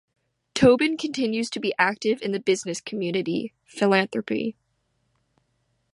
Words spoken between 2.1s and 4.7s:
in the business community, philanthropy.